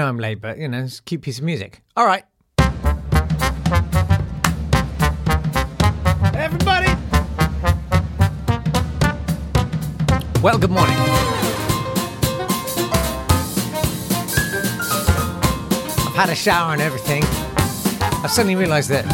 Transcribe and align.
Know 0.00 0.08
I'm 0.08 0.18
late, 0.18 0.40
but 0.40 0.56
you 0.58 0.66
know, 0.66 0.82
it's 0.82 0.98
a 0.98 1.02
cute 1.02 1.20
piece 1.20 1.38
of 1.38 1.44
music. 1.44 1.82
All 1.96 2.06
right. 2.06 2.24
Everybody! 6.34 6.90
Well, 10.42 10.56
good 10.58 10.70
morning. 10.70 10.96
I've 16.06 16.16
had 16.16 16.30
a 16.30 16.34
shower 16.34 16.72
and 16.72 16.80
everything. 16.80 17.22
I've 18.24 18.30
suddenly 18.30 18.56
realised 18.56 18.88
that 18.88 19.04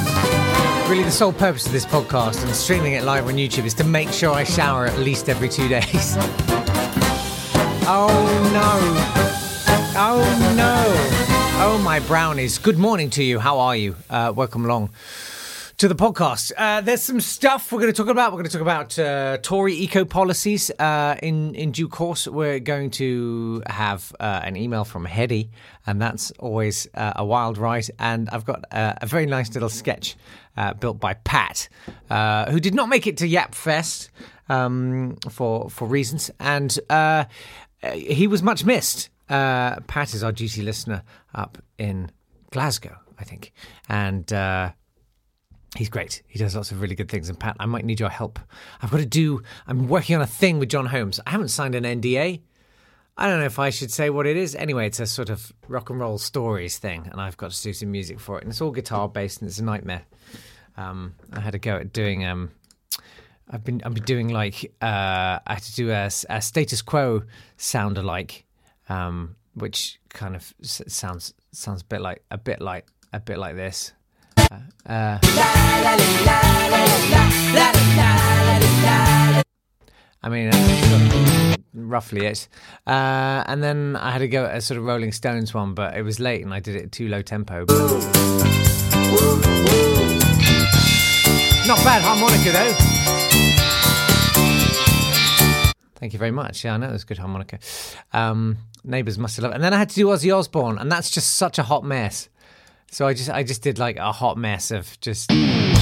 really 0.88 1.02
the 1.02 1.10
sole 1.10 1.32
purpose 1.32 1.66
of 1.66 1.72
this 1.72 1.84
podcast 1.84 2.44
and 2.44 2.54
streaming 2.54 2.92
it 2.92 3.02
live 3.02 3.26
on 3.26 3.34
YouTube 3.34 3.64
is 3.64 3.74
to 3.74 3.84
make 3.84 4.12
sure 4.12 4.32
I 4.32 4.44
shower 4.44 4.86
at 4.86 5.00
least 5.00 5.28
every 5.28 5.48
two 5.48 5.66
days. 5.76 6.14
oh 7.88 8.50
no. 8.52 9.15
Oh 9.98 10.18
no! 10.54 11.64
Oh 11.64 11.78
my 11.82 12.00
brownies! 12.00 12.58
Good 12.58 12.76
morning 12.76 13.08
to 13.10 13.24
you. 13.24 13.38
How 13.38 13.60
are 13.60 13.74
you? 13.74 13.96
Uh, 14.10 14.30
welcome 14.36 14.66
along 14.66 14.90
to 15.78 15.88
the 15.88 15.94
podcast. 15.94 16.52
Uh, 16.54 16.82
there's 16.82 17.00
some 17.00 17.18
stuff 17.18 17.72
we're 17.72 17.80
going 17.80 17.90
to 17.90 17.96
talk 17.96 18.10
about. 18.10 18.30
We're 18.30 18.40
going 18.42 18.50
to 18.50 18.52
talk 18.52 18.60
about 18.60 18.98
uh, 18.98 19.38
Tory 19.38 19.72
eco 19.72 20.04
policies 20.04 20.70
uh, 20.78 21.16
in 21.22 21.54
in 21.54 21.72
due 21.72 21.88
course. 21.88 22.28
We're 22.28 22.60
going 22.60 22.90
to 22.90 23.62
have 23.68 24.14
uh, 24.20 24.42
an 24.44 24.54
email 24.58 24.84
from 24.84 25.06
Hedy, 25.06 25.48
and 25.86 26.00
that's 26.00 26.30
always 26.32 26.86
uh, 26.92 27.14
a 27.16 27.24
wild 27.24 27.56
ride. 27.56 27.86
And 27.98 28.28
I've 28.28 28.44
got 28.44 28.66
uh, 28.70 28.96
a 29.00 29.06
very 29.06 29.24
nice 29.24 29.54
little 29.54 29.70
sketch 29.70 30.14
built 30.78 31.00
by 31.00 31.14
Pat, 31.14 31.70
who 32.50 32.60
did 32.60 32.74
not 32.74 32.90
make 32.90 33.06
it 33.06 33.16
to 33.16 33.26
Yap 33.26 33.54
Fest 33.54 34.10
um, 34.50 35.16
for 35.30 35.70
for 35.70 35.88
reasons, 35.88 36.30
and 36.38 36.78
he 37.94 38.26
was 38.26 38.42
much 38.42 38.62
missed. 38.66 39.08
Uh, 39.28 39.80
Pat 39.86 40.14
is 40.14 40.22
our 40.22 40.32
duty 40.32 40.62
listener 40.62 41.02
up 41.34 41.58
in 41.78 42.10
Glasgow, 42.50 42.96
I 43.18 43.24
think, 43.24 43.52
and 43.88 44.32
uh, 44.32 44.70
he's 45.76 45.88
great. 45.88 46.22
He 46.28 46.38
does 46.38 46.54
lots 46.54 46.70
of 46.70 46.80
really 46.80 46.94
good 46.94 47.08
things. 47.08 47.28
And 47.28 47.38
Pat, 47.38 47.56
I 47.58 47.66
might 47.66 47.84
need 47.84 48.00
your 48.00 48.08
help. 48.08 48.38
I've 48.80 48.90
got 48.90 48.98
to 48.98 49.06
do. 49.06 49.42
I'm 49.66 49.88
working 49.88 50.16
on 50.16 50.22
a 50.22 50.26
thing 50.26 50.58
with 50.58 50.68
John 50.68 50.86
Holmes. 50.86 51.20
I 51.26 51.30
haven't 51.30 51.48
signed 51.48 51.74
an 51.74 51.84
NDA. 51.84 52.40
I 53.18 53.28
don't 53.28 53.40
know 53.40 53.46
if 53.46 53.58
I 53.58 53.70
should 53.70 53.90
say 53.90 54.10
what 54.10 54.26
it 54.26 54.36
is. 54.36 54.54
Anyway, 54.54 54.86
it's 54.86 55.00
a 55.00 55.06
sort 55.06 55.30
of 55.30 55.52
rock 55.68 55.88
and 55.88 55.98
roll 55.98 56.18
stories 56.18 56.78
thing, 56.78 57.08
and 57.10 57.20
I've 57.20 57.36
got 57.36 57.50
to 57.50 57.62
do 57.62 57.72
some 57.72 57.90
music 57.90 58.20
for 58.20 58.38
it. 58.38 58.42
And 58.42 58.50
it's 58.50 58.60
all 58.60 58.70
guitar 58.70 59.08
based, 59.08 59.40
and 59.40 59.48
it's 59.48 59.58
a 59.58 59.64
nightmare. 59.64 60.02
Um, 60.76 61.14
I 61.32 61.40
had 61.40 61.54
a 61.54 61.58
go 61.58 61.76
at 61.76 61.92
doing. 61.92 62.24
Um, 62.26 62.50
I've 63.48 63.64
been 63.64 63.80
I've 63.84 63.94
been 63.94 64.04
doing 64.04 64.28
like 64.28 64.72
uh, 64.82 65.38
I 65.46 65.54
had 65.54 65.62
to 65.62 65.74
do 65.74 65.90
a, 65.90 66.10
a 66.28 66.42
status 66.42 66.82
quo 66.82 67.22
sound 67.56 67.96
alike 67.96 68.45
um, 68.88 69.36
which 69.54 69.98
kind 70.10 70.36
of 70.36 70.54
sounds 70.62 71.34
sounds 71.52 71.82
a 71.82 71.84
bit 71.84 72.00
like 72.00 72.22
a 72.30 72.38
bit 72.38 72.60
like 72.60 72.86
a 73.12 73.20
bit 73.20 73.38
like 73.38 73.56
this. 73.56 73.92
Uh, 74.38 74.58
uh, 74.88 75.18
I 80.22 80.28
mean, 80.28 80.50
that's 80.50 81.58
roughly 81.72 82.26
it. 82.26 82.48
Uh, 82.86 83.44
and 83.46 83.62
then 83.62 83.96
I 83.96 84.10
had 84.10 84.18
to 84.18 84.28
go 84.28 84.44
at 84.44 84.56
a 84.56 84.60
sort 84.60 84.78
of 84.78 84.84
Rolling 84.84 85.12
Stones 85.12 85.54
one, 85.54 85.74
but 85.74 85.96
it 85.96 86.02
was 86.02 86.18
late 86.18 86.42
and 86.42 86.52
I 86.52 86.60
did 86.60 86.76
it 86.76 86.92
too 86.92 87.08
low 87.08 87.22
tempo. 87.22 87.64
Not 91.66 91.78
bad 91.84 92.02
harmonica 92.02 92.52
though. 92.52 93.35
You 96.16 96.18
very 96.18 96.30
much. 96.30 96.64
Yeah, 96.64 96.72
I 96.72 96.76
know 96.78 96.90
was 96.90 97.04
good 97.04 97.18
harmonica. 97.18 97.58
Um, 98.14 98.56
neighbours 98.82 99.18
must 99.18 99.36
have 99.36 99.42
loved 99.42 99.52
it. 99.52 99.56
And 99.56 99.64
then 99.64 99.74
I 99.74 99.76
had 99.76 99.90
to 99.90 99.94
do 99.94 100.06
Ozzy 100.06 100.34
Osbourne, 100.34 100.78
and 100.78 100.90
that's 100.90 101.10
just 101.10 101.34
such 101.34 101.58
a 101.58 101.62
hot 101.62 101.84
mess. 101.84 102.30
So 102.90 103.06
I 103.06 103.12
just 103.12 103.28
I 103.28 103.42
just 103.42 103.60
did 103.60 103.78
like 103.78 103.98
a 103.98 104.12
hot 104.12 104.38
mess 104.38 104.70
of 104.70 104.98
just. 105.02 105.30
I'm 105.30 105.74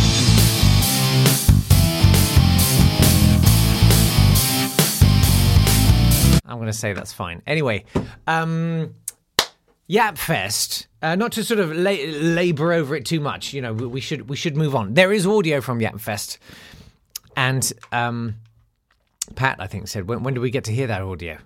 going 6.59 6.67
to 6.67 6.73
say 6.73 6.95
that's 6.95 7.13
fine. 7.13 7.41
Anyway, 7.47 7.85
um, 8.27 8.93
Yapfest. 9.89 10.87
Uh, 11.01 11.15
not 11.15 11.31
to 11.31 11.45
sort 11.45 11.61
of 11.61 11.71
la- 11.71 11.93
labour 11.93 12.73
over 12.73 12.97
it 12.97 13.05
too 13.05 13.21
much. 13.21 13.53
You 13.53 13.63
know, 13.63 13.73
we, 13.73 13.87
we 13.87 14.01
should 14.01 14.29
we 14.29 14.35
should 14.35 14.57
move 14.57 14.75
on. 14.75 14.95
There 14.95 15.13
is 15.13 15.29
audio 15.29 15.61
from 15.61 15.79
Yapfest, 15.79 16.39
and 17.37 17.73
um, 17.93 18.35
Pat, 19.35 19.57
I 19.61 19.67
think, 19.67 19.89
said, 19.89 20.09
when, 20.09 20.23
when 20.23 20.35
do 20.35 20.41
we 20.41 20.51
get 20.51 20.65
to 20.65 20.73
hear 20.73 20.87
that 20.87 21.03
audio? 21.03 21.39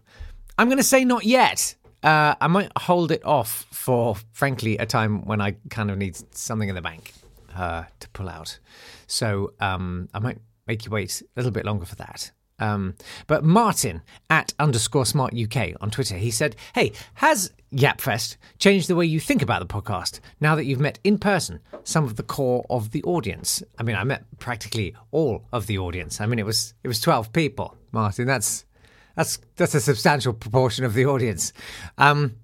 I'm 0.59 0.69
going 0.69 0.79
to 0.79 0.85
say 0.85 1.05
not 1.05 1.25
yet. 1.25 1.75
Uh, 2.03 2.35
I 2.41 2.47
might 2.47 2.71
hold 2.77 3.11
it 3.11 3.25
off 3.25 3.67
for, 3.73 4.17
frankly, 4.33 4.77
a 4.79 4.87
time 4.87 5.25
when 5.25 5.41
I 5.41 5.57
kind 5.71 5.91
of 5.91 5.99
need 5.99 6.17
something 6.37 6.69
in 6.69 6.75
the 6.75 6.83
bank 6.83 7.13
uh, 7.55 7.85
to 8.01 8.09
pull 8.11 8.29
out. 8.29 8.59
So 9.07 9.53
um, 9.61 10.09
I 10.15 10.19
might 10.19 10.39
make 10.67 10.85
you 10.85 10.91
wait 10.91 11.23
a 11.23 11.27
little 11.37 11.51
bit 11.51 11.65
longer 11.65 11.87
for 11.87 11.97
that. 11.97 12.31
Um, 12.59 12.95
but 13.27 13.45
Martin 13.45 14.03
at 14.29 14.55
underscore 14.59 15.07
smart 15.07 15.35
UK 15.35 15.73
on 15.81 15.91
Twitter, 15.91 16.17
he 16.17 16.31
said, 16.31 16.57
Hey, 16.75 16.93
has 17.15 17.53
Yapfest 17.73 18.37
changed 18.59 18.89
the 18.89 18.97
way 18.97 19.07
you 19.07 19.21
think 19.21 19.43
about 19.43 19.61
the 19.61 19.73
podcast 19.73 20.21
now 20.41 20.55
that 20.55 20.65
you've 20.65 20.81
met 20.81 20.99
in 21.05 21.19
person 21.19 21.61
some 21.85 22.05
of 22.05 22.17
the 22.17 22.23
core 22.23 22.65
of 22.71 22.91
the 22.91 23.03
audience? 23.05 23.63
I 23.79 23.83
mean, 23.83 23.97
I 23.97 24.05
met 24.05 24.25
practically 24.39 24.95
all 25.11 25.45
of 25.53 25.67
the 25.67 25.79
audience. 25.79 26.21
I 26.21 26.27
mean, 26.27 26.39
it 26.39 26.47
was 26.47 26.75
it 26.83 26.89
was 26.89 27.01
12 27.01 27.33
people, 27.33 27.77
Martin. 27.93 28.27
That's 28.27 28.65
that's 29.15 29.39
that's 29.57 29.75
a 29.75 29.81
substantial 29.81 30.33
proportion 30.33 30.85
of 30.85 30.95
the 30.95 31.07
audience. 31.07 31.53
Um, 31.99 32.37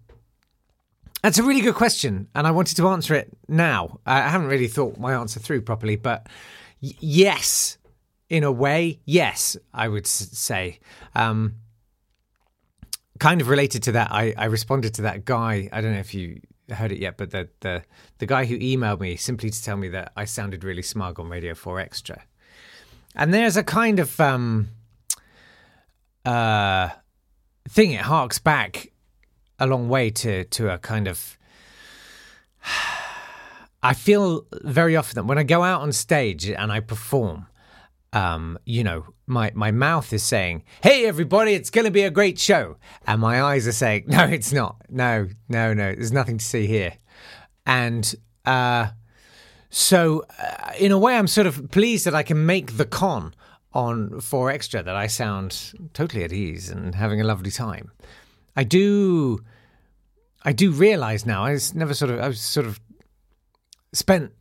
that's 1.23 1.39
a 1.39 1.43
really 1.43 1.63
good 1.63 1.75
question, 1.75 2.29
and 2.35 2.47
I 2.47 2.51
wanted 2.51 2.77
to 2.77 2.89
answer 2.89 3.15
it 3.15 3.31
now. 3.49 3.99
I 4.05 4.29
haven't 4.29 4.49
really 4.49 4.67
thought 4.69 4.99
my 4.99 5.15
answer 5.15 5.41
through 5.41 5.63
properly, 5.63 5.97
but 5.97 6.27
y- 6.83 6.93
yes, 7.01 7.79
in 8.35 8.43
a 8.43 8.51
way, 8.51 8.99
yes, 9.05 9.57
I 9.73 9.87
would 9.87 10.09
say. 10.09 10.81
Um, 11.15 11.55
kind 13.21 13.41
of 13.41 13.49
related 13.49 13.85
to 13.85 13.93
that, 13.93 14.11
I, 14.11 14.35
I 14.37 14.47
responded 14.47 14.93
to 14.95 15.03
that 15.03 15.25
guy. 15.25 15.69
I 15.73 15.81
don't 15.81 15.93
know 15.93 16.01
if 16.01 16.15
you 16.15 16.41
heard 16.69 16.91
it 16.91 16.99
yet, 16.99 17.17
but 17.17 17.31
the, 17.31 17.49
the 17.61 17.85
the 18.19 18.27
guy 18.27 18.45
who 18.45 18.59
emailed 18.59 18.99
me 18.99 19.15
simply 19.15 19.51
to 19.51 19.63
tell 19.63 19.77
me 19.77 19.89
that 19.91 20.11
I 20.17 20.25
sounded 20.25 20.65
really 20.65 20.83
smug 20.83 21.21
on 21.21 21.29
Radio 21.29 21.55
Four 21.55 21.79
Extra, 21.79 22.25
and 23.15 23.33
there's 23.33 23.57
a 23.57 23.63
kind 23.63 24.01
of 24.01 24.19
um, 24.19 24.71
uh, 26.25 26.89
thing. 27.69 27.93
It 27.93 28.01
harks 28.01 28.41
back 28.41 28.91
a 29.61 29.69
long 29.69 29.89
way 29.89 30.11
to 30.11 30.43
to 30.43 30.75
a 30.75 30.79
kind 30.79 31.07
of 31.07 31.39
I 33.85 33.95
feel 33.95 34.45
very 34.65 34.97
often 34.97 35.15
that 35.15 35.27
when 35.27 35.39
I 35.39 35.45
go 35.45 35.63
out 35.63 35.83
on 35.83 35.93
stage 35.93 36.49
and 36.49 36.73
I 36.73 36.81
perform, 36.81 37.47
um, 38.15 38.59
you 38.65 38.85
know, 38.85 39.05
my, 39.27 39.51
my 39.55 39.73
mouth 39.73 40.13
is 40.13 40.23
saying, 40.23 40.63
Hey, 40.83 41.05
everybody, 41.07 41.53
it's 41.53 41.69
going 41.71 41.85
to 41.85 41.91
be 41.91 42.03
a 42.03 42.11
great 42.11 42.39
show. 42.39 42.77
And 43.07 43.21
my 43.21 43.43
eyes 43.43 43.67
are 43.67 43.73
saying, 43.73 44.05
No, 44.09 44.25
it's 44.25 44.53
not. 44.53 44.77
No, 44.89 45.29
no, 45.49 45.75
no, 45.75 45.95
there's 45.95 46.13
nothing 46.13 46.39
to 46.39 46.45
see 46.45 46.67
here. 46.67 46.95
And 47.67 48.15
uh, 48.45 48.89
so, 49.69 50.25
uh, 50.39 50.73
in 50.79 50.93
a 50.93 50.99
way, 50.99 51.17
I'm 51.17 51.27
sort 51.27 51.49
of 51.49 51.71
pleased 51.71 52.07
that 52.07 52.15
I 52.15 52.23
can 52.23 52.47
make 52.47 52.77
the 52.77 52.85
con 52.85 53.35
on 53.73 54.21
4 54.21 54.51
Extra 54.51 54.83
that 54.85 54.95
I 54.95 55.09
sound 55.09 55.73
totally 55.93 56.23
at 56.23 56.33
ease 56.33 56.71
and 56.71 56.95
having 56.95 57.21
a 57.21 57.25
lovely 57.25 57.51
time. 57.51 57.91
I 58.57 58.63
do, 58.63 59.41
I 60.45 60.53
do 60.53 60.71
realize 60.71 61.27
now. 61.27 61.45
I 61.45 61.53
was 61.53 61.75
never 61.75 61.93
sort 61.95 62.13
of, 62.13 62.21
I 62.21 62.29
was 62.29 62.41
sort 62.41 62.67
of 62.67 62.79
spent 63.93 64.33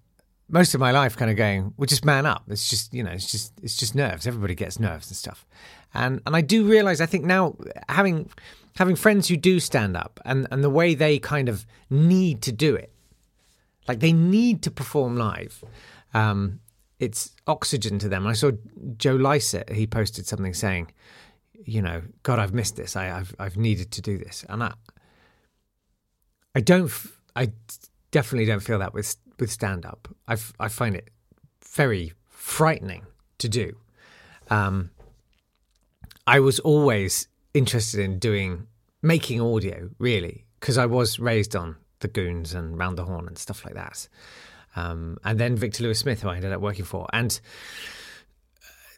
most 0.50 0.74
of 0.74 0.80
my 0.80 0.92
life 0.92 1.16
kind 1.16 1.32
of 1.32 1.38
going, 1.38 1.74
well, 1.78 1.86
just 1.86 2.06
man 2.06 2.26
up. 2.26 2.44
It's 2.48 2.70
just, 2.70 2.94
you 2.94 3.04
know, 3.04 3.12
it's 3.12 3.32
just, 3.32 3.54
it's 3.62 3.78
just 3.78 3.96
nerves. 3.96 4.28
Everybody 4.28 4.56
gets 4.56 4.80
nerves 4.80 5.10
and 5.10 5.18
stuff. 5.18 5.46
And 5.94 6.22
and 6.26 6.36
I 6.36 6.42
do 6.42 6.66
realize, 6.66 7.02
I 7.02 7.06
think 7.06 7.24
now 7.24 7.56
having 7.90 8.30
having 8.78 8.96
friends 8.96 9.28
who 9.28 9.38
do 9.38 9.60
stand 9.60 9.96
up 9.96 10.20
and 10.26 10.48
and 10.52 10.64
the 10.64 10.70
way 10.70 10.96
they 10.96 11.20
kind 11.20 11.50
of 11.50 11.66
need 11.90 12.42
to 12.44 12.52
do 12.52 12.76
it, 12.76 12.92
like 13.88 14.00
they 14.00 14.14
need 14.14 14.64
to 14.64 14.72
perform 14.72 15.18
live. 15.18 15.64
Um, 16.14 16.60
it's 17.00 17.32
oxygen 17.48 18.00
to 18.00 18.10
them. 18.10 18.26
I 18.26 18.34
saw 18.34 18.52
Joe 18.98 19.16
Lycett. 19.16 19.70
He 19.70 19.86
posted 19.86 20.26
something 20.26 20.54
saying, 20.54 20.92
you 21.66 21.82
know, 21.82 22.02
God, 22.24 22.40
I've 22.40 22.54
missed 22.54 22.76
this. 22.76 22.96
I, 22.96 23.06
have 23.06 23.36
I've 23.40 23.58
needed 23.58 23.92
to 23.92 24.02
do 24.02 24.18
this, 24.18 24.46
and 24.48 24.64
I, 24.64 24.74
I 26.56 26.62
don't, 26.62 26.92
I 27.36 27.52
definitely 28.12 28.46
don't 28.46 28.62
feel 28.62 28.80
that 28.80 28.94
with 28.94 29.16
with 29.40 29.52
stand 29.52 29.86
up. 29.86 30.08
I 30.28 30.38
I 30.60 30.68
find 30.68 30.96
it 30.96 31.10
very 31.64 32.14
frightening 32.28 33.06
to 33.40 33.50
do. 33.50 33.78
Um, 34.50 34.92
I 36.28 36.40
was 36.40 36.60
always 36.60 37.28
interested 37.54 38.00
in 38.00 38.20
doing 38.20 38.68
making 39.02 39.42
audio, 39.42 39.90
really, 40.00 40.46
because 40.60 40.78
I 40.78 40.86
was 40.86 41.20
raised 41.20 41.56
on 41.56 41.76
the 42.00 42.08
Goons 42.08 42.54
and 42.54 42.78
Round 42.78 42.98
the 42.98 43.06
Horne 43.06 43.28
and 43.28 43.38
stuff 43.38 43.66
like 43.66 43.76
that. 43.76 44.08
Um, 44.76 45.18
and 45.24 45.40
then 45.40 45.56
Victor 45.56 45.84
Lewis 45.84 46.00
Smith, 46.00 46.22
who 46.22 46.30
I 46.30 46.36
ended 46.36 46.52
up 46.52 46.62
working 46.62 46.86
for, 46.86 47.08
and 47.14 47.40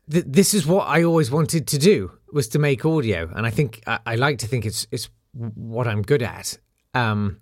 th- 0.09 0.25
this 0.27 0.53
is 0.53 0.65
what 0.65 0.87
I 0.87 1.03
always 1.03 1.31
wanted 1.31 1.67
to 1.67 1.77
do 1.77 2.11
was 2.31 2.47
to 2.49 2.59
make 2.59 2.85
audio, 2.85 3.29
and 3.35 3.45
I 3.45 3.49
think 3.49 3.81
I, 3.87 3.99
I 4.05 4.15
like 4.15 4.39
to 4.39 4.47
think 4.47 4.65
it's 4.65 4.87
it's 4.91 5.09
what 5.33 5.87
I'm 5.87 6.01
good 6.01 6.21
at. 6.21 6.57
Um, 6.93 7.41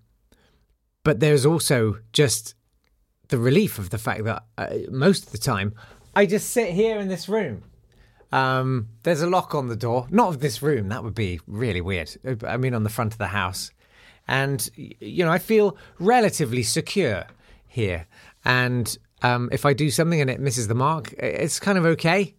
but 1.03 1.19
there's 1.19 1.45
also 1.45 1.99
just 2.11 2.55
the 3.33 3.39
relief 3.39 3.80
of 3.80 3.89
the 3.89 3.97
fact 3.97 4.24
that 4.25 4.44
uh, 4.59 4.68
most 4.91 5.25
of 5.25 5.31
the 5.31 5.39
time 5.39 5.74
I 6.15 6.27
just 6.27 6.51
sit 6.51 6.69
here 6.69 7.00
in 7.00 7.07
this 7.07 7.27
room. 7.27 7.63
Um, 8.31 8.89
there's 9.01 9.24
a 9.24 9.27
lock 9.27 9.56
on 9.56 9.69
the 9.69 9.75
door, 9.75 10.06
not 10.12 10.27
of 10.30 10.39
this 10.39 10.62
room. 10.62 10.89
That 10.89 11.03
would 11.03 11.15
be 11.15 11.39
really 11.47 11.81
weird. 11.81 12.15
I 12.45 12.57
mean, 12.57 12.75
on 12.75 12.83
the 12.83 12.91
front 12.91 13.12
of 13.12 13.18
the 13.18 13.33
house, 13.41 13.71
and 14.27 14.69
you 14.75 15.25
know, 15.25 15.31
I 15.31 15.39
feel 15.39 15.75
relatively 15.97 16.62
secure 16.62 17.25
here. 17.68 18.06
And 18.45 18.95
um, 19.24 19.50
if 19.51 19.65
I 19.65 19.74
do 19.74 19.89
something 19.89 20.21
and 20.21 20.29
it 20.29 20.39
misses 20.39 20.68
the 20.68 20.75
mark, 20.75 21.12
it's 21.13 21.59
kind 21.59 21.79
of 21.79 21.86
okay. 21.86 22.36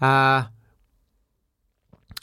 Uh, 0.00 0.44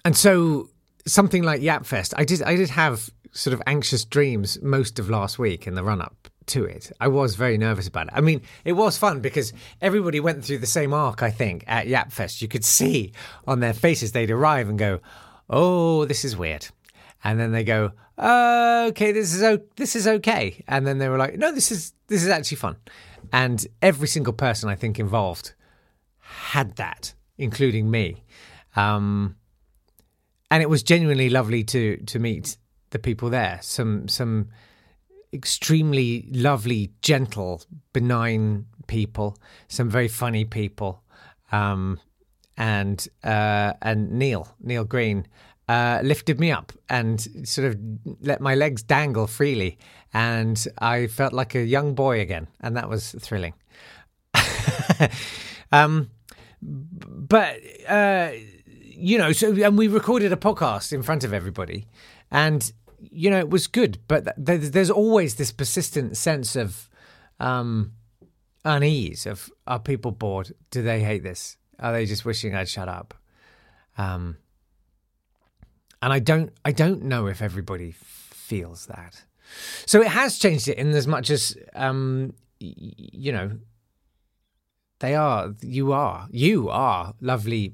and 0.03 0.17
so 0.17 0.71
something 1.05 1.43
like 1.43 1.61
Yapfest, 1.61 2.15
I 2.17 2.25
did 2.25 2.41
I 2.41 2.55
did 2.55 2.69
have 2.69 3.11
sort 3.31 3.53
of 3.53 3.61
anxious 3.67 4.05
dreams 4.05 4.59
most 4.63 4.97
of 4.97 5.07
last 5.07 5.37
week 5.37 5.67
in 5.67 5.75
the 5.75 5.83
run 5.83 6.01
up 6.01 6.30
to 6.47 6.65
it. 6.65 6.91
I 6.99 7.07
was 7.07 7.35
very 7.35 7.57
nervous 7.57 7.87
about 7.87 8.07
it. 8.07 8.13
I 8.15 8.21
mean, 8.21 8.41
it 8.65 8.73
was 8.73 8.97
fun 8.97 9.19
because 9.21 9.53
everybody 9.81 10.19
went 10.19 10.43
through 10.43 10.59
the 10.59 10.65
same 10.67 10.93
arc, 10.93 11.21
I 11.21 11.31
think, 11.31 11.63
at 11.67 11.87
Yapfest. 11.87 12.41
You 12.41 12.47
could 12.47 12.65
see 12.65 13.13
on 13.47 13.59
their 13.59 13.73
faces 13.73 14.11
they'd 14.11 14.31
arrive 14.31 14.69
and 14.69 14.77
go, 14.77 14.99
"Oh, 15.49 16.05
this 16.05 16.25
is 16.25 16.35
weird." 16.35 16.67
And 17.23 17.39
then 17.39 17.51
they 17.51 17.63
go, 17.63 17.91
"Okay, 18.17 19.11
this 19.11 19.33
is 19.33 19.43
o- 19.43 19.65
this 19.75 19.95
is 19.95 20.07
okay." 20.07 20.63
And 20.67 20.85
then 20.85 20.97
they 20.97 21.09
were 21.09 21.17
like, 21.17 21.37
"No, 21.37 21.51
this 21.51 21.71
is 21.71 21.93
this 22.07 22.23
is 22.23 22.29
actually 22.29 22.57
fun." 22.57 22.77
And 23.31 23.65
every 23.81 24.07
single 24.07 24.33
person 24.33 24.69
I 24.69 24.75
think 24.75 24.99
involved 24.99 25.53
had 26.19 26.75
that, 26.77 27.13
including 27.37 27.89
me. 27.91 28.23
Um, 28.75 29.35
and 30.49 30.61
it 30.61 30.69
was 30.69 30.83
genuinely 30.83 31.29
lovely 31.29 31.63
to 31.65 31.97
to 31.97 32.19
meet 32.19 32.57
the 32.89 32.99
people 32.99 33.29
there. 33.29 33.59
Some 33.61 34.07
some 34.07 34.49
extremely 35.33 36.27
lovely, 36.31 36.91
gentle, 37.01 37.63
benign 37.93 38.65
people. 38.87 39.37
Some 39.67 39.89
very 39.89 40.07
funny 40.07 40.45
people, 40.45 41.03
um, 41.51 41.99
and 42.57 43.07
uh, 43.23 43.73
and 43.81 44.11
Neil 44.11 44.47
Neil 44.61 44.83
Green 44.83 45.27
uh, 45.67 46.01
lifted 46.03 46.39
me 46.39 46.51
up 46.51 46.73
and 46.89 47.47
sort 47.47 47.67
of 47.67 47.77
let 48.21 48.41
my 48.41 48.55
legs 48.55 48.83
dangle 48.83 49.27
freely, 49.27 49.77
and 50.13 50.67
I 50.79 51.07
felt 51.07 51.33
like 51.33 51.55
a 51.55 51.63
young 51.63 51.95
boy 51.95 52.19
again, 52.19 52.47
and 52.59 52.75
that 52.75 52.89
was 52.89 53.15
thrilling. 53.19 53.53
um, 55.71 56.09
but 56.61 57.57
uh, 57.87 58.31
you 58.65 59.17
know, 59.17 59.31
so 59.31 59.53
and 59.53 59.77
we 59.77 59.87
recorded 59.87 60.33
a 60.33 60.37
podcast 60.37 60.91
in 60.93 61.03
front 61.03 61.23
of 61.23 61.33
everybody, 61.33 61.87
and 62.29 62.71
you 63.01 63.29
know, 63.29 63.39
it 63.39 63.49
was 63.49 63.67
good, 63.67 63.99
but 64.07 64.33
there's 64.37 64.91
always 64.91 65.35
this 65.35 65.51
persistent 65.51 66.17
sense 66.17 66.55
of 66.55 66.89
um, 67.39 67.93
unease 68.63 69.25
of 69.25 69.51
are 69.67 69.79
people 69.79 70.11
bored? 70.11 70.53
Do 70.69 70.81
they 70.81 71.01
hate 71.01 71.23
this? 71.23 71.57
Are 71.79 71.91
they 71.91 72.05
just 72.05 72.25
wishing 72.25 72.55
I'd 72.55 72.69
shut 72.69 72.87
up? 72.87 73.13
Um, 73.97 74.37
and 76.01 76.13
I 76.13 76.19
don't, 76.19 76.51
I 76.63 76.71
don't 76.71 77.03
know 77.03 77.27
if 77.27 77.41
everybody 77.41 77.91
feels 77.91 78.85
that. 78.87 79.23
So 79.85 80.01
it 80.01 80.07
has 80.07 80.37
changed 80.37 80.67
it 80.67 80.77
in 80.77 80.91
as 80.91 81.07
much 81.07 81.29
as, 81.29 81.57
um, 81.73 82.33
you 82.59 83.31
know, 83.31 83.59
they 84.99 85.15
are, 85.15 85.53
you 85.61 85.91
are, 85.91 86.27
you 86.31 86.69
are 86.69 87.13
lovely, 87.19 87.73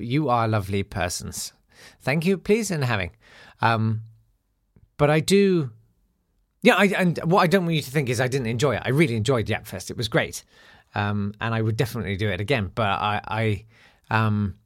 you 0.00 0.28
are 0.28 0.48
lovely 0.48 0.82
persons. 0.82 1.52
Thank 2.00 2.26
you, 2.26 2.36
please, 2.36 2.70
and 2.70 2.84
having. 2.84 3.12
Um, 3.60 4.02
but 5.00 5.08
I 5.08 5.20
do. 5.20 5.70
Yeah, 6.60 6.74
I, 6.74 6.84
and 6.88 7.18
what 7.24 7.40
I 7.40 7.46
don't 7.46 7.64
want 7.64 7.74
you 7.74 7.80
to 7.80 7.90
think 7.90 8.10
is 8.10 8.20
I 8.20 8.28
didn't 8.28 8.48
enjoy 8.48 8.76
it. 8.76 8.82
I 8.84 8.90
really 8.90 9.16
enjoyed 9.16 9.46
Yapfest. 9.46 9.90
It 9.90 9.96
was 9.96 10.08
great, 10.08 10.44
um, 10.94 11.32
and 11.40 11.54
I 11.54 11.62
would 11.62 11.78
definitely 11.78 12.18
do 12.18 12.28
it 12.28 12.38
again. 12.38 12.70
But 12.74 12.90
I, 12.90 13.20
I, 13.26 13.64
um, 14.14 14.56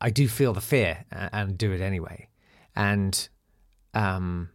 I 0.00 0.08
do 0.08 0.26
feel 0.26 0.54
the 0.54 0.62
fear 0.62 1.04
and 1.12 1.58
do 1.58 1.70
it 1.72 1.82
anyway. 1.82 2.28
And 2.74 3.28
um, 3.92 4.48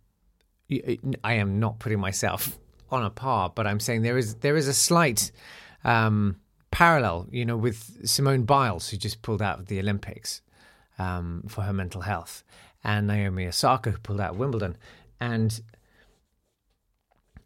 I 1.23 1.33
am 1.33 1.59
not 1.59 1.77
putting 1.77 1.99
myself 1.99 2.57
on 2.89 3.05
a 3.05 3.11
par, 3.11 3.51
but 3.53 3.67
I'm 3.67 3.79
saying 3.79 4.01
there 4.01 4.17
is 4.17 4.33
there 4.37 4.57
is 4.57 4.67
a 4.67 4.73
slight 4.73 5.31
um, 5.83 6.37
parallel, 6.71 7.27
you 7.29 7.45
know, 7.45 7.55
with 7.55 8.07
Simone 8.09 8.45
Biles, 8.45 8.89
who 8.89 8.97
just 8.97 9.21
pulled 9.21 9.43
out 9.43 9.59
of 9.59 9.67
the 9.67 9.79
Olympics 9.79 10.41
um, 10.97 11.43
for 11.47 11.61
her 11.61 11.73
mental 11.73 12.01
health, 12.01 12.43
and 12.83 13.07
Naomi 13.07 13.47
Osaka, 13.47 13.91
who 13.91 13.97
pulled 13.99 14.21
out 14.21 14.35
Wimbledon. 14.35 14.77
And 15.19 15.61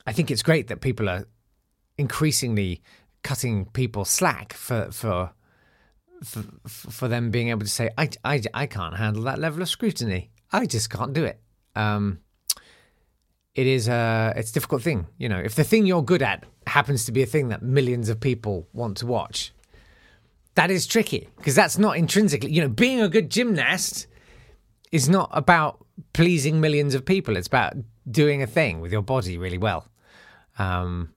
I 0.06 0.14
think 0.14 0.32
it's 0.32 0.44
great 0.44 0.68
that 0.68 0.82
people 0.82 1.10
are 1.10 1.26
increasingly 1.98 2.82
cutting 3.24 3.66
people 3.66 4.06
slack 4.06 4.54
for 4.54 4.90
for 4.92 5.32
for, 6.24 6.44
for 6.66 7.08
them 7.08 7.30
being 7.30 7.50
able 7.50 7.62
to 7.62 7.68
say, 7.68 7.92
I, 7.96 8.10
I, 8.24 8.42
I 8.54 8.66
can't 8.66 8.98
handle 8.98 9.22
that 9.24 9.38
level 9.38 9.62
of 9.62 9.70
scrutiny. 9.70 10.32
I 10.52 10.66
just 10.66 10.90
can't 10.90 11.14
do 11.14 11.24
it. 11.24 11.40
Um, 11.76 12.20
it 13.54 13.68
is 13.68 13.88
a 13.88 14.34
it's 14.36 14.52
a 14.52 14.54
difficult 14.54 14.84
thing, 14.84 15.08
you 15.18 15.30
know. 15.30 15.40
If 15.40 15.56
the 15.56 15.64
thing 15.64 15.86
you're 15.86 16.04
good 16.04 16.22
at 16.22 16.46
happens 16.68 17.06
to 17.06 17.12
be 17.12 17.24
a 17.24 17.26
thing 17.26 17.50
that 17.50 17.62
millions 17.62 18.10
of 18.10 18.20
people 18.20 18.68
want 18.72 18.98
to 18.98 19.08
watch, 19.08 19.52
that 20.56 20.70
is 20.70 20.86
tricky 20.86 21.28
because 21.38 21.56
that's 21.56 21.78
not 21.78 21.98
intrinsically, 21.98 22.52
you 22.52 22.62
know, 22.62 22.70
being 22.70 23.02
a 23.02 23.10
good 23.10 23.30
gymnast 23.32 24.08
is 24.92 25.10
not 25.10 25.30
about 25.34 25.86
pleasing 26.14 26.62
millions 26.62 26.96
of 26.96 27.06
people. 27.06 27.38
It's 27.38 27.48
about 27.48 27.74
doing 28.10 28.42
a 28.42 28.48
thing 28.48 28.80
with 28.82 28.92
your 28.92 29.02
body 29.02 29.38
really 29.38 29.58
well. 29.58 29.88
Um, 30.58 31.14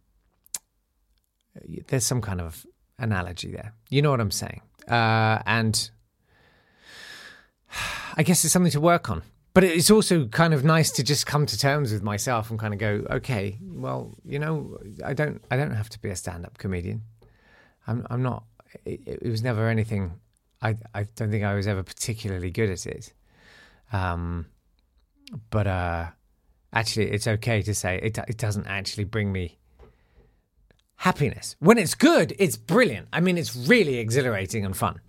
there's 1.89 2.07
some 2.07 2.21
kind 2.21 2.41
of 2.41 2.67
analogy 2.99 3.51
there. 3.53 3.75
You 3.89 4.03
know 4.03 4.11
what 4.11 4.21
I'm 4.21 4.31
saying? 4.31 4.63
Uh, 4.89 5.41
and 5.47 5.91
I 8.17 8.23
guess 8.23 8.45
it's 8.45 8.53
something 8.53 8.73
to 8.73 8.81
work 8.81 9.11
on. 9.11 9.23
But 9.53 9.65
it's 9.65 9.91
also 9.91 10.27
kind 10.27 10.55
of 10.55 10.65
nice 10.65 10.93
to 10.93 11.03
just 11.03 11.27
come 11.27 11.45
to 11.47 11.59
terms 11.59 11.93
with 11.93 12.05
myself 12.05 12.51
and 12.51 12.59
kind 12.59 12.73
of 12.73 12.79
go, 12.79 13.05
okay, 13.11 13.59
well, 13.61 14.17
you 14.25 14.39
know, 14.39 14.79
I 15.05 15.13
don't, 15.13 15.43
I 15.51 15.57
don't 15.57 15.75
have 15.75 15.89
to 15.91 15.99
be 15.99 16.09
a 16.09 16.15
stand-up 16.15 16.59
comedian. 16.59 17.03
I'm, 17.87 18.07
I'm 18.11 18.23
not. 18.23 18.45
It, 18.85 19.01
it 19.23 19.29
was 19.29 19.43
never 19.43 19.69
anything. 19.69 20.13
I, 20.63 20.77
I 20.95 21.03
don't 21.17 21.33
think 21.33 21.43
I 21.43 21.55
was 21.55 21.67
ever 21.67 21.83
particularly 21.83 22.53
good 22.53 22.71
at 22.71 22.87
it. 22.87 23.13
Um, 23.93 24.47
but 25.51 25.67
uh, 25.67 26.07
actually, 26.73 27.11
it's 27.11 27.27
okay 27.27 27.63
to 27.63 27.75
say 27.75 28.01
it. 28.03 28.19
It 28.19 28.37
doesn't 28.39 28.67
actually 28.67 29.05
bring 29.05 29.33
me 29.33 29.59
happiness. 30.97 31.57
When 31.61 31.79
it's 31.79 31.95
good, 31.95 32.35
it's 32.39 32.57
brilliant. 32.57 33.09
I 33.13 33.21
mean, 33.21 33.39
it's 33.39 33.57
really 33.57 33.99
exhilarating 33.99 34.65
and 34.65 34.77
fun. 34.77 35.01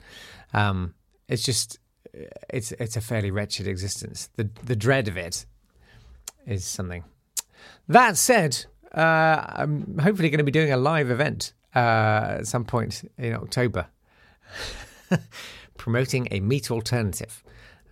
Um, 0.54 0.94
it's 1.28 1.44
just 1.44 1.80
it's 2.50 2.72
it's 2.74 2.96
a 2.96 3.02
fairly 3.02 3.32
wretched 3.32 3.68
existence. 3.68 4.30
The 4.36 4.50
the 4.64 4.76
dread 4.76 5.08
of 5.08 5.18
it 5.18 5.46
is 6.46 6.66
something. 6.66 7.04
That 7.88 8.18
said, 8.18 8.66
uh, 8.94 9.46
I'm 9.48 9.98
hopefully 10.00 10.30
going 10.30 10.40
to 10.40 10.44
be 10.44 10.52
doing 10.52 10.72
a 10.72 10.78
live 10.78 11.12
event 11.12 11.54
uh, 11.76 12.38
at 12.40 12.48
some 12.48 12.66
point 12.66 13.04
in 13.18 13.34
October, 13.34 13.88
promoting 15.78 16.28
a 16.32 16.40
meat 16.40 16.72
alternative. 16.72 17.44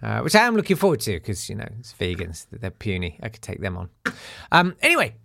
Uh, 0.01 0.21
which 0.21 0.35
I 0.35 0.47
am 0.47 0.55
looking 0.55 0.77
forward 0.77 1.01
to 1.01 1.13
because 1.13 1.49
you 1.49 1.55
know 1.55 1.67
it's 1.79 1.93
vegans, 1.93 2.45
they're 2.51 2.71
puny. 2.71 3.19
I 3.21 3.29
could 3.29 3.41
take 3.41 3.59
them 3.59 3.77
on. 3.77 3.89
Um, 4.51 4.75
anyway, 4.81 5.15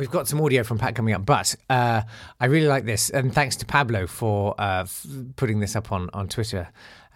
We've 0.00 0.10
got 0.10 0.26
some 0.26 0.40
audio 0.40 0.62
from 0.62 0.78
Pat 0.78 0.94
coming 0.94 1.12
up, 1.12 1.26
but 1.26 1.54
uh, 1.68 2.00
I 2.40 2.46
really 2.46 2.68
like 2.68 2.86
this, 2.86 3.10
and 3.10 3.34
thanks 3.34 3.56
to 3.56 3.66
Pablo 3.66 4.06
for 4.06 4.58
uh, 4.58 4.84
f- 4.84 5.06
putting 5.36 5.60
this 5.60 5.76
up 5.76 5.92
on 5.92 6.08
on 6.14 6.26
Twitter. 6.26 6.68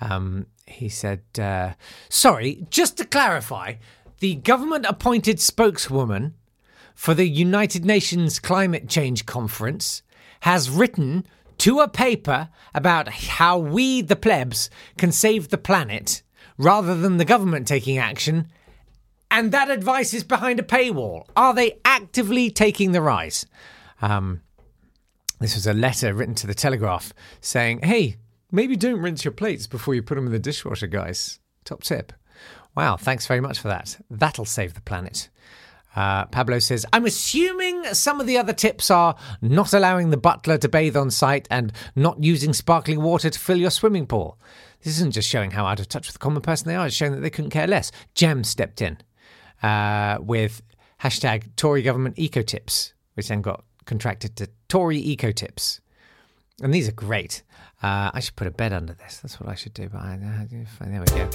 Um, 0.02 0.48
he 0.66 0.90
said, 0.90 1.22
uh, 1.38 1.74
"Sorry, 2.10 2.66
just 2.68 2.98
to 2.98 3.06
clarify, 3.06 3.76
the 4.18 4.34
government-appointed 4.34 5.40
spokeswoman 5.40 6.34
for 6.94 7.14
the 7.14 7.26
United 7.26 7.86
Nations 7.86 8.38
Climate 8.38 8.86
Change 8.86 9.24
Conference 9.24 10.02
has 10.40 10.68
written 10.68 11.26
to 11.58 11.80
a 11.80 11.88
paper 11.88 12.50
about 12.74 13.08
how 13.08 13.56
we, 13.56 14.02
the 14.02 14.14
plebs, 14.16 14.68
can 14.98 15.10
save 15.10 15.48
the 15.48 15.56
planet." 15.58 16.22
Rather 16.56 16.94
than 16.96 17.16
the 17.16 17.24
government 17.24 17.66
taking 17.66 17.98
action, 17.98 18.48
and 19.30 19.50
that 19.50 19.70
advice 19.70 20.14
is 20.14 20.22
behind 20.22 20.60
a 20.60 20.62
paywall. 20.62 21.26
Are 21.36 21.52
they 21.52 21.78
actively 21.84 22.50
taking 22.50 22.92
the 22.92 23.02
rise? 23.02 23.46
Um, 24.00 24.42
this 25.40 25.54
was 25.54 25.66
a 25.66 25.74
letter 25.74 26.14
written 26.14 26.36
to 26.36 26.46
the 26.46 26.54
Telegraph 26.54 27.12
saying, 27.40 27.80
hey, 27.82 28.16
maybe 28.52 28.76
don't 28.76 29.00
rinse 29.00 29.24
your 29.24 29.32
plates 29.32 29.66
before 29.66 29.94
you 29.94 30.02
put 30.02 30.14
them 30.14 30.26
in 30.26 30.32
the 30.32 30.38
dishwasher, 30.38 30.86
guys. 30.86 31.40
Top 31.64 31.82
tip. 31.82 32.12
Wow, 32.76 32.96
thanks 32.96 33.26
very 33.26 33.40
much 33.40 33.58
for 33.58 33.68
that. 33.68 33.98
That'll 34.08 34.44
save 34.44 34.74
the 34.74 34.80
planet. 34.80 35.28
Uh, 35.96 36.26
Pablo 36.26 36.58
says, 36.58 36.84
I'm 36.92 37.06
assuming 37.06 37.84
some 37.94 38.20
of 38.20 38.26
the 38.26 38.38
other 38.38 38.52
tips 38.52 38.90
are 38.90 39.16
not 39.40 39.72
allowing 39.72 40.10
the 40.10 40.16
butler 40.16 40.58
to 40.58 40.68
bathe 40.68 40.96
on 40.96 41.10
site 41.10 41.46
and 41.50 41.72
not 41.94 42.22
using 42.22 42.52
sparkling 42.52 43.00
water 43.00 43.30
to 43.30 43.38
fill 43.38 43.58
your 43.58 43.70
swimming 43.70 44.06
pool. 44.06 44.38
This 44.84 44.96
isn't 44.96 45.14
just 45.14 45.28
showing 45.28 45.50
how 45.50 45.64
out 45.64 45.80
of 45.80 45.88
touch 45.88 46.06
with 46.06 46.12
the 46.12 46.18
common 46.18 46.42
person 46.42 46.68
they 46.68 46.76
are, 46.76 46.86
it's 46.86 46.94
showing 46.94 47.12
that 47.12 47.20
they 47.20 47.30
couldn't 47.30 47.50
care 47.50 47.66
less. 47.66 47.90
Jem 48.14 48.44
stepped 48.44 48.82
in 48.82 48.98
uh, 49.62 50.18
with 50.20 50.62
hashtag 51.02 51.56
Tory 51.56 51.80
government 51.80 52.18
eco 52.18 52.42
tips, 52.42 52.92
which 53.14 53.28
then 53.28 53.40
got 53.40 53.64
contracted 53.86 54.36
to 54.36 54.48
Tory 54.68 54.98
eco 54.98 55.32
tips. 55.32 55.80
And 56.62 56.72
these 56.72 56.86
are 56.86 56.92
great. 56.92 57.42
Uh, 57.82 58.10
I 58.12 58.20
should 58.20 58.36
put 58.36 58.46
a 58.46 58.50
bed 58.50 58.74
under 58.74 58.92
this. 58.92 59.20
That's 59.20 59.40
what 59.40 59.48
I 59.48 59.54
should 59.54 59.72
do. 59.72 59.88
But 59.88 60.02
I, 60.02 60.14
uh, 60.14 60.86
there 60.86 61.00
we 61.00 61.06
go. 61.06 61.30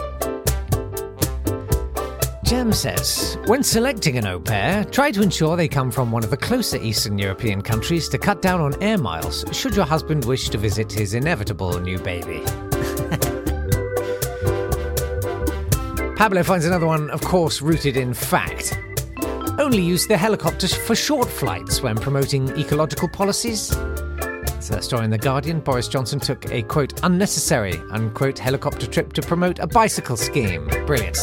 Jem 2.44 2.72
says, 2.72 3.38
when 3.46 3.62
selecting 3.62 4.18
an 4.18 4.25
au 4.25 4.39
pair, 4.39 4.84
try 4.86 5.12
to 5.12 5.22
ensure 5.22 5.56
they 5.56 5.68
come 5.68 5.91
from 5.91 6.12
one 6.12 6.24
of 6.24 6.29
the 6.29 6.38
closer 6.38 6.77
Eastern 6.77 7.18
European 7.18 7.62
countries 7.62 8.10
to 8.10 8.18
cut 8.18 8.41
down 8.41 8.62
on 8.62 8.82
air 8.82 8.98
miles 8.98 9.44
should 9.51 9.75
your 9.75 9.86
husband 9.86 10.25
wish 10.25 10.50
to 10.50 10.58
visit 10.58 10.91
his 10.91 11.13
inevitable 11.13 11.79
new 11.79 12.00
baby. 12.00 12.44
Pablo 16.20 16.44
finds 16.44 16.66
another 16.66 16.86
one, 16.86 17.10
of 17.12 17.22
course, 17.22 17.62
rooted 17.62 17.96
in 17.96 18.14
fact. 18.14 18.78
Only 19.58 19.82
use 19.82 20.06
the 20.06 20.18
helicopters 20.18 20.76
for 20.76 20.94
short 20.94 21.30
flights 21.30 21.82
when 21.82 21.96
promoting 21.96 22.50
ecological 22.60 23.08
policies. 23.08 23.68
So 23.68 24.74
that 24.74 24.84
story 24.84 25.06
in 25.06 25.12
The 25.12 25.18
Guardian, 25.18 25.62
Boris 25.62 25.88
Johnson 25.88 26.20
took 26.20 26.52
a 26.52 26.64
quote 26.64 27.02
unnecessary 27.04 27.82
unquote 27.92 28.38
helicopter 28.38 28.86
trip 28.86 29.14
to 29.14 29.22
promote 29.22 29.60
a 29.60 29.68
bicycle 29.68 30.18
scheme. 30.18 30.68
Brilliant. 30.86 31.16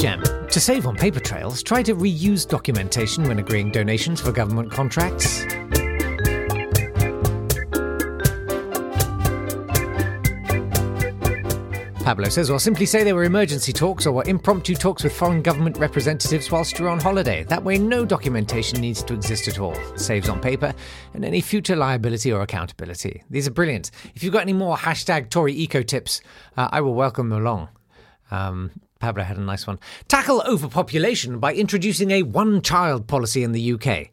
Gem. 0.00 0.22
To 0.22 0.58
save 0.58 0.86
on 0.86 0.96
paper 0.96 1.20
trails, 1.20 1.62
try 1.62 1.82
to 1.82 1.94
reuse 1.94 2.48
documentation 2.48 3.24
when 3.24 3.38
agreeing 3.38 3.72
donations 3.72 4.22
for 4.22 4.32
government 4.32 4.72
contracts. 4.72 5.44
Pablo 12.02 12.28
says, 12.28 12.50
or 12.50 12.58
simply 12.58 12.84
say 12.84 13.04
they 13.04 13.12
were 13.12 13.22
emergency 13.22 13.72
talks 13.72 14.06
or 14.06 14.12
were 14.12 14.24
impromptu 14.24 14.74
talks 14.74 15.04
with 15.04 15.12
foreign 15.12 15.40
government 15.40 15.78
representatives 15.78 16.50
whilst 16.50 16.76
you're 16.76 16.88
on 16.88 16.98
holiday. 16.98 17.44
That 17.44 17.62
way, 17.62 17.78
no 17.78 18.04
documentation 18.04 18.80
needs 18.80 19.04
to 19.04 19.14
exist 19.14 19.46
at 19.46 19.60
all. 19.60 19.76
saves 19.96 20.28
on 20.28 20.40
paper 20.40 20.74
and 21.14 21.24
any 21.24 21.40
future 21.40 21.76
liability 21.76 22.32
or 22.32 22.42
accountability. 22.42 23.22
These 23.30 23.46
are 23.46 23.52
brilliant. 23.52 23.92
If 24.16 24.24
you've 24.24 24.32
got 24.32 24.42
any 24.42 24.52
more 24.52 24.76
hashtag 24.76 25.30
Tory 25.30 25.54
eco 25.54 25.82
tips, 25.82 26.20
uh, 26.56 26.68
I 26.72 26.80
will 26.80 26.94
welcome 26.94 27.28
them 27.28 27.40
along. 27.40 27.68
Um, 28.32 28.72
Pablo 28.98 29.22
had 29.22 29.36
a 29.36 29.40
nice 29.40 29.68
one. 29.68 29.78
Tackle 30.08 30.42
overpopulation 30.44 31.38
by 31.38 31.54
introducing 31.54 32.10
a 32.10 32.24
one 32.24 32.62
child 32.62 33.06
policy 33.06 33.44
in 33.44 33.52
the 33.52 33.72
UK. 33.74 34.08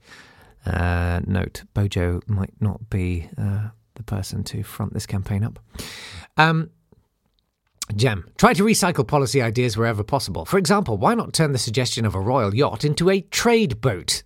Uh, 0.63 1.21
note, 1.25 1.63
Bojo 1.73 2.21
might 2.27 2.53
not 2.61 2.89
be 2.91 3.29
uh, 3.35 3.69
the 3.95 4.03
person 4.03 4.43
to 4.43 4.61
front 4.61 4.93
this 4.93 5.07
campaign 5.07 5.43
up. 5.43 5.59
Um, 6.37 6.69
Jem, 7.95 8.29
try 8.37 8.53
to 8.53 8.63
recycle 8.63 9.07
policy 9.07 9.41
ideas 9.41 9.75
wherever 9.75 10.03
possible. 10.03 10.45
For 10.45 10.57
example, 10.57 10.97
why 10.97 11.15
not 11.15 11.33
turn 11.33 11.51
the 11.53 11.57
suggestion 11.57 12.05
of 12.05 12.15
a 12.15 12.19
royal 12.19 12.53
yacht 12.53 12.85
into 12.85 13.09
a 13.09 13.21
trade 13.21 13.81
boat? 13.81 14.23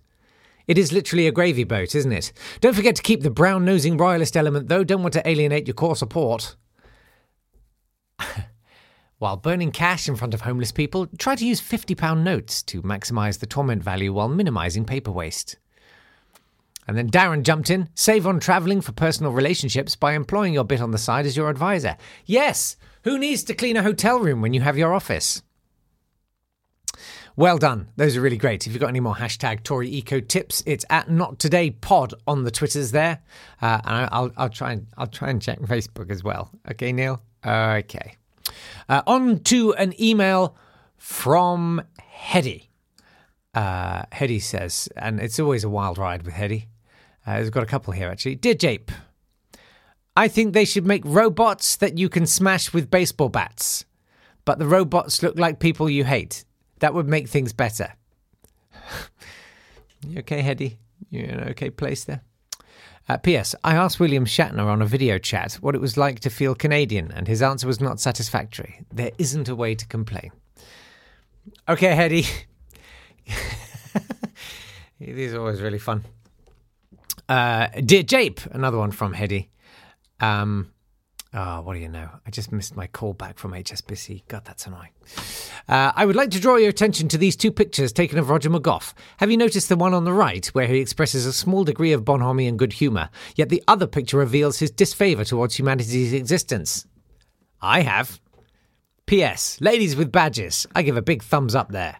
It 0.66 0.78
is 0.78 0.92
literally 0.92 1.26
a 1.26 1.32
gravy 1.32 1.64
boat, 1.64 1.94
isn't 1.94 2.12
it? 2.12 2.32
Don't 2.60 2.74
forget 2.74 2.96
to 2.96 3.02
keep 3.02 3.22
the 3.22 3.30
brown 3.30 3.64
nosing 3.64 3.96
royalist 3.96 4.36
element, 4.36 4.68
though. 4.68 4.84
Don't 4.84 5.02
want 5.02 5.14
to 5.14 5.28
alienate 5.28 5.66
your 5.66 5.74
core 5.74 5.96
support. 5.96 6.56
while 9.18 9.36
burning 9.36 9.70
cash 9.70 10.08
in 10.08 10.16
front 10.16 10.34
of 10.34 10.42
homeless 10.42 10.72
people, 10.72 11.06
try 11.18 11.34
to 11.34 11.46
use 11.46 11.60
£50 11.60 12.22
notes 12.22 12.62
to 12.64 12.82
maximise 12.82 13.38
the 13.38 13.46
torment 13.46 13.82
value 13.82 14.12
while 14.12 14.28
minimising 14.28 14.84
paper 14.84 15.10
waste. 15.10 15.56
And 16.86 16.96
then 16.96 17.10
Darren 17.10 17.42
jumped 17.42 17.70
in 17.70 17.88
save 17.94 18.26
on 18.26 18.40
travelling 18.40 18.82
for 18.82 18.92
personal 18.92 19.32
relationships 19.32 19.96
by 19.96 20.12
employing 20.12 20.52
your 20.52 20.64
bit 20.64 20.82
on 20.82 20.90
the 20.90 20.98
side 20.98 21.24
as 21.24 21.36
your 21.36 21.48
advisor. 21.48 21.96
Yes! 22.26 22.76
Who 23.04 23.18
needs 23.18 23.44
to 23.44 23.54
clean 23.54 23.76
a 23.76 23.82
hotel 23.82 24.18
room 24.18 24.40
when 24.40 24.54
you 24.54 24.62
have 24.62 24.78
your 24.78 24.94
office? 24.94 25.42
Well 27.36 27.58
done. 27.58 27.88
Those 27.96 28.16
are 28.16 28.20
really 28.22 28.38
great. 28.38 28.66
If 28.66 28.72
you've 28.72 28.80
got 28.80 28.88
any 28.88 29.00
more 29.00 29.16
hashtag 29.16 29.62
Tory 29.62 29.90
Eco 29.90 30.20
tips, 30.20 30.62
it's 30.64 30.86
at 30.88 31.10
Not 31.10 31.38
Today 31.38 31.70
Pod 31.70 32.14
on 32.26 32.44
the 32.44 32.50
Twitters 32.50 32.92
there, 32.92 33.20
uh, 33.60 33.80
and 33.84 34.08
I'll 34.10 34.32
I'll 34.36 34.48
try 34.48 34.72
and 34.72 34.86
I'll 34.96 35.08
try 35.08 35.30
and 35.30 35.42
check 35.42 35.58
Facebook 35.60 36.10
as 36.10 36.24
well. 36.24 36.50
Okay, 36.70 36.92
Neil. 36.92 37.20
Okay. 37.44 38.16
Uh, 38.88 39.02
on 39.06 39.40
to 39.40 39.74
an 39.74 40.00
email 40.00 40.56
from 40.96 41.82
Hedy. 42.00 42.68
Uh, 43.52 44.04
Hedy 44.12 44.40
says, 44.40 44.88
and 44.96 45.20
it's 45.20 45.38
always 45.38 45.64
a 45.64 45.68
wild 45.68 45.98
ride 45.98 46.22
with 46.22 46.34
Hedy. 46.34 46.66
Uh, 47.26 47.38
he's 47.38 47.50
got 47.50 47.62
a 47.62 47.66
couple 47.66 47.92
here 47.92 48.08
actually. 48.08 48.36
Dear 48.36 48.54
Jape, 48.54 48.90
I 50.16 50.28
think 50.28 50.52
they 50.52 50.64
should 50.64 50.86
make 50.86 51.02
robots 51.04 51.76
that 51.76 51.98
you 51.98 52.08
can 52.08 52.26
smash 52.26 52.72
with 52.72 52.90
baseball 52.90 53.28
bats. 53.28 53.84
But 54.44 54.58
the 54.58 54.66
robots 54.66 55.22
look 55.22 55.38
like 55.38 55.58
people 55.58 55.90
you 55.90 56.04
hate. 56.04 56.44
That 56.78 56.94
would 56.94 57.08
make 57.08 57.28
things 57.28 57.52
better. 57.52 57.94
you 60.06 60.20
okay, 60.20 60.42
Hedy? 60.42 60.76
You 61.10 61.24
in 61.24 61.40
an 61.40 61.48
okay 61.50 61.70
place 61.70 62.04
there? 62.04 62.22
Uh, 63.08 63.18
P.S. 63.18 63.54
I 63.62 63.74
asked 63.74 64.00
William 64.00 64.24
Shatner 64.24 64.66
on 64.66 64.80
a 64.80 64.86
video 64.86 65.18
chat 65.18 65.54
what 65.54 65.74
it 65.74 65.80
was 65.80 65.96
like 65.96 66.20
to 66.20 66.30
feel 66.30 66.54
Canadian, 66.54 67.12
and 67.12 67.28
his 67.28 67.42
answer 67.42 67.66
was 67.66 67.80
not 67.80 68.00
satisfactory. 68.00 68.80
There 68.92 69.10
isn't 69.18 69.48
a 69.48 69.54
way 69.54 69.74
to 69.74 69.86
complain. 69.86 70.30
Okay, 71.68 71.94
Hetty. 71.94 72.24
These 75.00 75.34
are 75.34 75.40
always 75.40 75.60
really 75.60 75.78
fun. 75.78 76.04
Uh, 77.28 77.68
Dear 77.84 78.02
Jape, 78.02 78.40
another 78.52 78.78
one 78.78 78.90
from 78.90 79.12
Hetty. 79.12 79.50
Um, 80.20 80.70
oh, 81.32 81.60
what 81.62 81.74
do 81.74 81.80
you 81.80 81.88
know? 81.88 82.08
I 82.26 82.30
just 82.30 82.52
missed 82.52 82.76
my 82.76 82.86
call 82.86 83.12
back 83.12 83.38
from 83.38 83.52
HSBC. 83.52 84.22
God, 84.28 84.42
that's 84.44 84.66
annoying. 84.66 84.90
Uh, 85.68 85.92
I 85.94 86.06
would 86.06 86.16
like 86.16 86.30
to 86.30 86.40
draw 86.40 86.56
your 86.56 86.68
attention 86.68 87.08
to 87.08 87.18
these 87.18 87.36
two 87.36 87.50
pictures 87.50 87.92
taken 87.92 88.18
of 88.18 88.30
Roger 88.30 88.50
McGough. 88.50 88.94
Have 89.18 89.30
you 89.30 89.36
noticed 89.36 89.68
the 89.68 89.76
one 89.76 89.94
on 89.94 90.04
the 90.04 90.12
right, 90.12 90.46
where 90.48 90.66
he 90.66 90.78
expresses 90.78 91.26
a 91.26 91.32
small 91.32 91.64
degree 91.64 91.92
of 91.92 92.04
bonhomie 92.04 92.48
and 92.48 92.58
good 92.58 92.74
humour, 92.74 93.10
yet 93.36 93.48
the 93.48 93.62
other 93.66 93.86
picture 93.86 94.18
reveals 94.18 94.58
his 94.58 94.70
disfavour 94.70 95.24
towards 95.24 95.58
humanity's 95.58 96.12
existence? 96.12 96.86
I 97.60 97.80
have. 97.80 98.20
P.S. 99.06 99.58
Ladies 99.60 99.96
with 99.96 100.12
badges, 100.12 100.66
I 100.74 100.82
give 100.82 100.96
a 100.96 101.02
big 101.02 101.22
thumbs 101.22 101.54
up 101.54 101.70
there. 101.70 101.96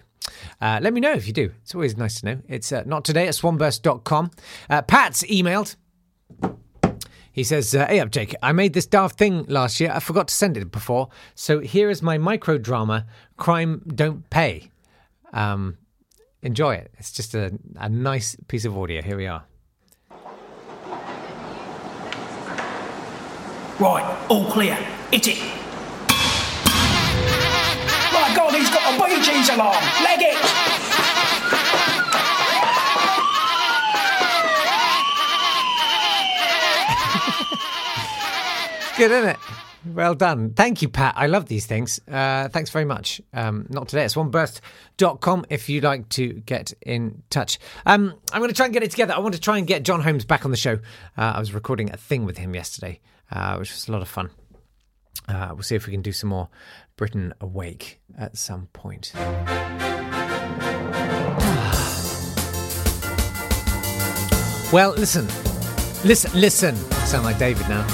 Uh, 0.61 0.79
let 0.83 0.93
me 0.93 1.01
know 1.01 1.13
if 1.13 1.27
you 1.27 1.33
do. 1.33 1.53
It's 1.63 1.75
always 1.75 1.97
nice 1.97 2.21
to 2.21 2.27
know. 2.27 2.43
It's 2.49 2.73
uh, 2.73 2.83
not 2.87 3.05
today 3.05 3.27
at 3.27 3.35
swanburst.com. 3.35 4.31
Uh, 4.71 4.83
Pat's 4.83 5.23
emailed. 5.25 5.77
He 7.33 7.45
says, 7.45 7.75
uh, 7.75 7.87
Hey 7.87 7.99
up, 7.99 8.11
Jake. 8.11 8.35
I 8.43 8.53
made 8.53 8.75
this 8.75 8.87
daft 8.87 9.19
thing 9.19 9.45
last 9.49 9.81
year. 9.81 9.91
I 9.93 10.01
forgot 10.01 10.29
to 10.29 10.35
send 10.35 10.57
it 10.57 10.71
before. 10.71 11.09
So 11.35 11.61
here 11.61 11.89
is 11.91 12.03
my 12.03 12.19
micro 12.19 12.59
drama 12.59 13.07
Crime 13.37 13.83
Don't 13.95 14.29
Pay. 14.31 14.71
Um, 15.33 15.79
enjoy 16.43 16.75
it. 16.75 16.93
It's 16.99 17.11
just 17.11 17.35
a, 17.35 17.59
a 17.77 17.89
nice 17.89 18.37
piece 18.49 18.65
of 18.67 18.77
audio. 18.77 19.01
Here 19.01 19.17
we 19.17 19.27
are. 19.27 19.45
Right, 23.81 24.27
all 24.29 24.45
clear. 24.51 24.75
Hit 25.11 25.29
it. 25.29 25.62
He's 28.55 28.71
got 28.71 28.83
a 28.95 29.21
Gees 29.23 29.49
alarm. 29.49 29.83
Leg 30.05 30.21
it. 30.21 30.39
Good, 38.99 39.11
isn't 39.11 39.31
it? 39.31 39.37
Well 39.87 40.15
done. 40.15 40.53
Thank 40.53 40.83
you, 40.83 40.89
Pat. 40.89 41.15
I 41.17 41.27
love 41.27 41.47
these 41.47 41.67
things. 41.67 41.99
Uh, 42.07 42.49
thanks 42.51 42.71
very 42.71 42.85
much. 42.85 43.21
Um, 43.33 43.67
not 43.71 43.89
today. 43.89 44.05
It's 44.05 44.15
swanburst.com 44.15 45.47
if 45.51 45.69
you'd 45.69 45.83
like 45.83 46.09
to 46.11 46.35
get 46.35 46.73
in 46.83 47.23
touch. 47.31 47.59
Um, 47.87 48.15
I'm 48.33 48.41
going 48.41 48.51
to 48.51 48.55
try 48.55 48.67
and 48.67 48.73
get 48.73 48.83
it 48.83 48.91
together. 48.91 49.15
I 49.15 49.19
want 49.19 49.35
to 49.35 49.41
try 49.41 49.59
and 49.59 49.67
get 49.67 49.83
John 49.83 50.03
Holmes 50.03 50.25
back 50.25 50.45
on 50.45 50.51
the 50.51 50.57
show. 50.57 50.75
Uh, 51.17 51.33
I 51.35 51.41
was 51.41 51.53
recording 51.53 51.91
a 51.91 51.97
thing 51.97 52.25
with 52.27 52.39
him 52.39 52.55
yesterday, 52.55 53.01
uh, 53.33 53.57
which 53.57 53.73
was 53.73 53.89
a 53.89 53.93
lot 53.93 54.03
of 54.03 54.09
fun. 54.09 54.31
Uh, 55.29 55.51
we'll 55.53 55.63
see 55.63 55.77
if 55.77 55.87
we 55.87 55.93
can 55.93 56.03
do 56.03 56.13
some 56.13 56.31
more 56.31 56.49
Britain 56.97 57.33
Awake 57.41 58.01
at 58.19 58.37
some 58.37 58.69
point. 58.73 59.13
well, 64.73 64.93
listen. 64.93 65.27
Listen, 66.05 66.41
listen. 66.41 66.75
I 66.75 67.05
sound 67.05 67.25
like 67.25 67.39
David 67.39 67.69
now. 67.69 67.87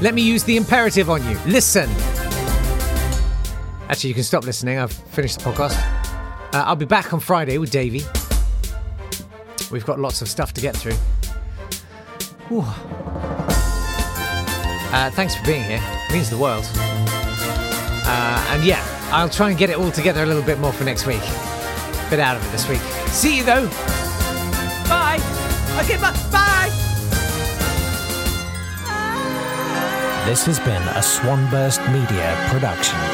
Let 0.00 0.14
me 0.14 0.22
use 0.22 0.44
the 0.44 0.56
imperative 0.56 1.10
on 1.10 1.22
you. 1.28 1.38
Listen. 1.46 1.88
Actually, 3.88 4.08
you 4.08 4.14
can 4.14 4.24
stop 4.24 4.44
listening. 4.44 4.78
I've 4.78 4.92
finished 4.92 5.38
the 5.38 5.50
podcast. 5.50 5.76
Uh, 6.54 6.64
I'll 6.66 6.76
be 6.76 6.84
back 6.84 7.12
on 7.12 7.20
Friday 7.20 7.58
with 7.58 7.70
Davey. 7.70 8.02
We've 9.70 9.84
got 9.84 9.98
lots 9.98 10.22
of 10.22 10.28
stuff 10.28 10.52
to 10.54 10.60
get 10.60 10.76
through. 10.76 10.96
Uh, 14.92 15.10
thanks 15.10 15.34
for 15.34 15.44
being 15.44 15.64
here. 15.64 16.03
Means 16.14 16.30
the 16.30 16.38
world. 16.38 16.64
Uh, 18.06 18.46
and 18.50 18.62
yeah, 18.64 18.80
I'll 19.10 19.28
try 19.28 19.48
and 19.48 19.58
get 19.58 19.68
it 19.68 19.76
all 19.76 19.90
together 19.90 20.22
a 20.22 20.26
little 20.26 20.44
bit 20.44 20.60
more 20.60 20.72
for 20.72 20.84
next 20.84 21.08
week. 21.08 21.22
Bit 22.08 22.20
out 22.20 22.36
of 22.36 22.46
it 22.46 22.52
this 22.52 22.68
week. 22.68 22.78
See 23.08 23.36
you 23.36 23.42
though. 23.42 23.66
Bye. 24.88 25.18
Okay, 25.80 25.96
bye. 25.96 26.12
Bye. 26.30 26.70
This 30.24 30.46
has 30.46 30.60
been 30.60 30.82
a 30.82 31.02
Swanburst 31.02 31.80
Media 31.90 32.46
production. 32.48 33.13